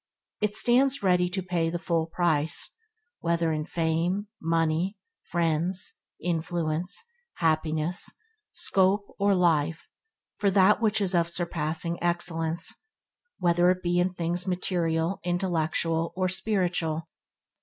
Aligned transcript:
It 0.39 0.47
always 0.47 0.57
stands 0.57 1.03
ready 1.03 1.29
to 1.29 1.43
pay 1.43 1.69
the 1.69 1.77
full 1.77 2.07
price, 2.07 2.75
whether 3.19 3.51
in 3.53 3.67
money, 4.41 4.97
fame, 5.21 5.27
friends, 5.29 5.97
influence, 6.19 7.03
happiness, 7.35 8.09
scope 8.51 9.15
or 9.19 9.35
life, 9.35 9.87
for 10.37 10.49
that 10.49 10.81
which 10.81 11.01
is 11.01 11.13
of 11.13 11.29
surpassing 11.29 12.01
excellence, 12.01 12.83
whether 13.37 13.69
it 13.69 13.83
be 13.83 13.99
in 13.99 14.09
things 14.11 14.47
material, 14.47 15.19
intellectual, 15.23 16.13
or 16.15 16.27
spiritual. 16.27 17.03